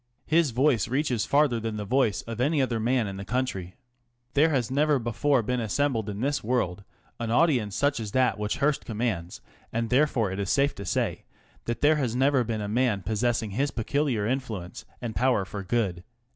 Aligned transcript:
His 0.25 0.49
voice 0.49 0.87
reaches 0.87 1.27
farther 1.27 1.59
than 1.59 1.77
the 1.77 1.85
voice 1.85 2.23
of 2.23 2.41
any 2.41 2.59
other 2.59 2.79
man 2.79 3.05
in 3.05 3.17
the 3.17 3.23
country. 3.23 3.75
There 4.33 4.49
has 4.49 4.71
never 4.71 4.97
before 4.97 5.43
been 5.43 5.59
assembled 5.59 6.09
in 6.09 6.21
this 6.21 6.43
world 6.43 6.83
an 7.19 7.29
audience 7.29 7.75
such 7.75 7.99
as 7.99 8.11
that 8.13 8.39
which 8.39 8.57
Hearst 8.57 8.83
commands, 8.83 9.41
and 9.71 9.91
therefore 9.91 10.31
it 10.31 10.39
is 10.39 10.49
safe 10.49 10.73
to 10.73 10.85
say 10.87 11.25
that 11.65 11.81
there 11.81 11.97
has 11.97 12.15
never 12.15 12.43
been 12.43 12.61
a 12.61 12.67
man 12.67 13.03
possessing 13.03 13.51
his 13.51 13.69
peculiar 13.69 14.25
influence 14.25 14.85
and 15.03 15.15
power 15.15 15.45
for 15.45 15.61
good. 15.63 16.03